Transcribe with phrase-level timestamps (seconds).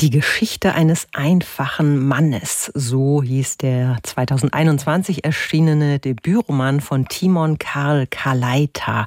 [0.00, 9.06] Die Geschichte eines einfachen Mannes, so hieß der 2021 erschienene Debütroman von Timon Karl Kaleita.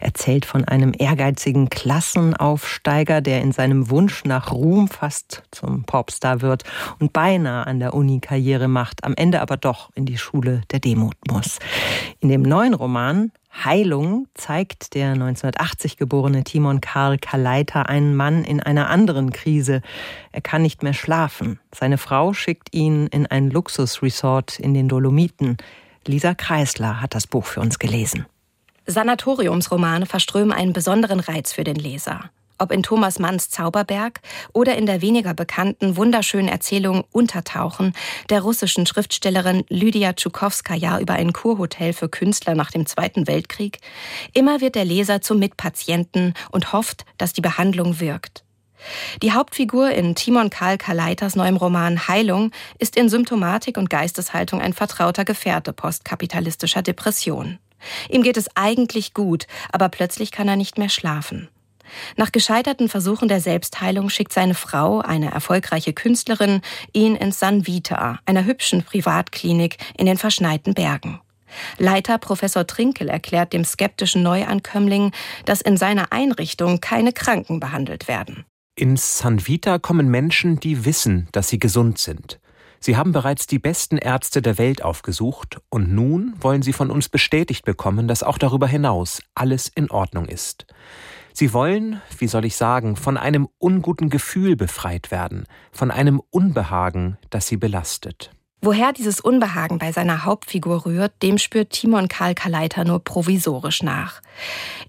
[0.00, 6.64] Erzählt von einem ehrgeizigen Klassenaufsteiger, der in seinem Wunsch nach Ruhm fast zum Popstar wird
[7.00, 10.80] und beinahe an der Uni Karriere macht, am Ende aber doch in die Schule der
[10.80, 11.58] Demut muss.
[12.20, 18.60] In dem neuen Roman Heilung zeigt der 1980 geborene Timon Karl Kaleiter einen Mann in
[18.60, 19.82] einer anderen Krise.
[20.32, 21.58] Er kann nicht mehr schlafen.
[21.74, 25.56] Seine Frau schickt ihn in ein Luxusresort in den Dolomiten.
[26.06, 28.26] Lisa Kreisler hat das Buch für uns gelesen.
[28.86, 34.20] Sanatoriumsromane verströmen einen besonderen Reiz für den Leser ob in Thomas Manns Zauberberg
[34.52, 37.94] oder in der weniger bekannten, wunderschönen Erzählung Untertauchen
[38.28, 43.78] der russischen Schriftstellerin Lydia Tschukowskaja über ein Kurhotel für Künstler nach dem Zweiten Weltkrieg,
[44.32, 48.44] immer wird der Leser zum Mitpatienten und hofft, dass die Behandlung wirkt.
[49.22, 54.72] Die Hauptfigur in Timon Karl Kaleitas neuem Roman Heilung ist in Symptomatik und Geisteshaltung ein
[54.72, 57.58] vertrauter Gefährte postkapitalistischer Depression.
[58.08, 61.48] Ihm geht es eigentlich gut, aber plötzlich kann er nicht mehr schlafen.
[62.16, 66.60] Nach gescheiterten Versuchen der Selbstheilung schickt seine Frau, eine erfolgreiche Künstlerin,
[66.92, 71.20] ihn ins San Vita, einer hübschen Privatklinik in den verschneiten Bergen.
[71.78, 75.12] Leiter Professor Trinkel erklärt dem skeptischen Neuankömmling,
[75.44, 78.44] dass in seiner Einrichtung keine Kranken behandelt werden.
[78.76, 82.39] In San Vita kommen Menschen, die wissen, dass sie gesund sind.
[82.82, 87.10] Sie haben bereits die besten Ärzte der Welt aufgesucht und nun wollen sie von uns
[87.10, 90.66] bestätigt bekommen, dass auch darüber hinaus alles in Ordnung ist.
[91.34, 97.18] Sie wollen, wie soll ich sagen, von einem unguten Gefühl befreit werden, von einem Unbehagen,
[97.28, 98.30] das sie belastet.
[98.62, 104.20] Woher dieses Unbehagen bei seiner Hauptfigur rührt, dem spürt Timon Karl Kaleiter nur provisorisch nach.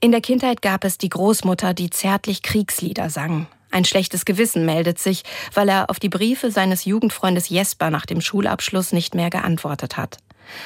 [0.01, 3.47] In der Kindheit gab es die Großmutter, die zärtlich Kriegslieder sang.
[3.71, 5.23] Ein schlechtes Gewissen meldet sich,
[5.53, 10.17] weil er auf die Briefe seines Jugendfreundes Jesper nach dem Schulabschluss nicht mehr geantwortet hat.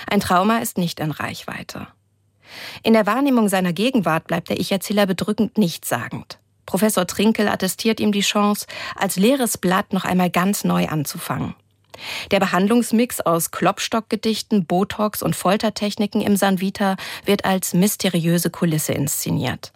[0.07, 1.87] Ein Trauma ist nicht in Reichweite.
[2.83, 6.39] In der Wahrnehmung seiner Gegenwart bleibt der Ich-Erzähler bedrückend nichtssagend.
[6.65, 11.53] Professor Trinkel attestiert ihm die Chance, als leeres Blatt noch einmal ganz neu anzufangen.
[12.31, 19.71] Der Behandlungsmix aus Klopstockgedichten, Botox und Foltertechniken im Sanvita wird als mysteriöse Kulisse inszeniert.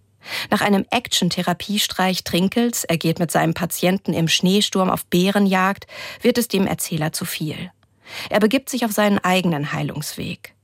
[0.50, 5.88] Nach einem Action-Therapiestreich Trinkels, er geht mit seinem Patienten im Schneesturm auf Bärenjagd,
[6.22, 7.72] wird es dem Erzähler zu viel.
[8.30, 10.56] Er begibt sich auf seinen eigenen Heilungsweg.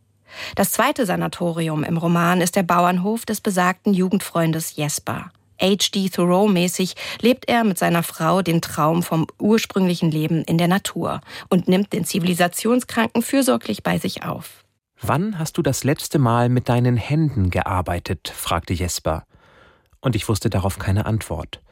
[0.55, 5.31] Das zweite Sanatorium im Roman ist der Bauernhof des besagten Jugendfreundes Jesper.
[5.61, 6.09] H.D.
[6.09, 11.69] Thoreau-mäßig lebt er mit seiner Frau den Traum vom ursprünglichen Leben in der Natur und
[11.69, 14.65] nimmt den Zivilisationskranken fürsorglich bei sich auf.
[15.01, 18.31] Wann hast du das letzte Mal mit deinen Händen gearbeitet?
[18.35, 19.23] fragte Jesper.
[20.05, 21.63] Und ich wusste darauf keine Antwort.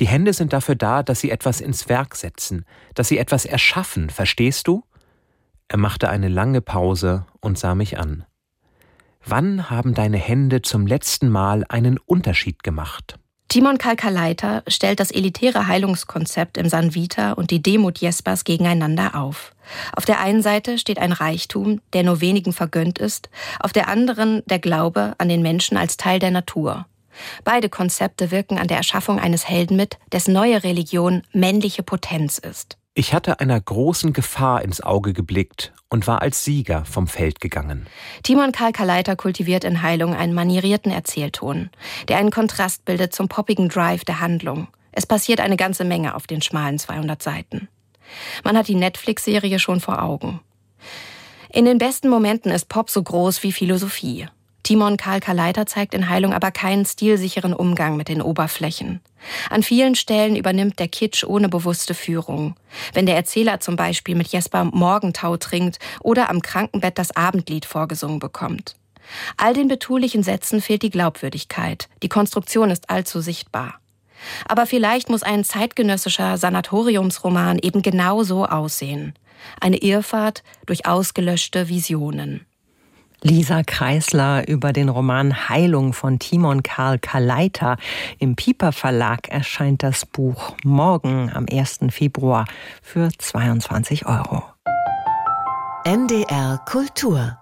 [0.00, 4.10] Die Hände sind dafür da, dass sie etwas ins Werk setzen, dass sie etwas erschaffen,
[4.10, 4.84] verstehst du?
[5.68, 8.26] Er machte eine lange Pause und sah mich an.
[9.24, 13.18] Wann haben deine Hände zum letzten Mal einen Unterschied gemacht?
[13.48, 19.54] Timon Kalkaleiter stellt das elitäre Heilungskonzept im Sanvita und die Demut Jespers gegeneinander auf.
[19.96, 24.42] Auf der einen Seite steht ein Reichtum, der nur wenigen vergönnt ist, auf der anderen
[24.44, 26.84] der Glaube an den Menschen als Teil der Natur.
[27.44, 32.78] Beide Konzepte wirken an der Erschaffung eines Helden mit, dessen neue Religion männliche Potenz ist.
[32.94, 37.86] Ich hatte einer großen Gefahr ins Auge geblickt und war als Sieger vom Feld gegangen.
[38.24, 41.70] Timon Kalkaleiter kultiviert in Heilung einen manierierten Erzählton,
[42.08, 44.66] der einen Kontrast bildet zum poppigen Drive der Handlung.
[44.90, 47.68] Es passiert eine ganze Menge auf den schmalen 200 Seiten.
[48.42, 50.40] Man hat die Netflix-Serie schon vor Augen.
[51.52, 54.26] In den besten Momenten ist Pop so groß wie Philosophie.
[54.68, 59.00] Timon Karl Kaleiter zeigt in Heilung aber keinen stilsicheren Umgang mit den Oberflächen.
[59.48, 62.54] An vielen Stellen übernimmt der Kitsch ohne bewusste Führung.
[62.92, 68.18] Wenn der Erzähler zum Beispiel mit Jesper Morgentau trinkt oder am Krankenbett das Abendlied vorgesungen
[68.18, 68.76] bekommt.
[69.38, 71.88] All den betulichen Sätzen fehlt die Glaubwürdigkeit.
[72.02, 73.80] Die Konstruktion ist allzu sichtbar.
[74.46, 79.14] Aber vielleicht muss ein zeitgenössischer Sanatoriumsroman eben genau so aussehen.
[79.62, 82.44] Eine Irrfahrt durch ausgelöschte Visionen.
[83.22, 87.76] Lisa Kreisler über den Roman Heilung von Timon Karl Kaleiter.
[88.18, 91.80] Im Piper Verlag erscheint das Buch morgen am 1.
[91.90, 92.44] Februar
[92.82, 94.44] für 22 Euro.
[95.84, 97.38] NDR Kultur